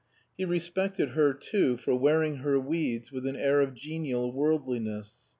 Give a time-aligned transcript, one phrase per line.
[0.35, 5.27] He respected her, too, for wearing her weeds with an air of genial worldliness.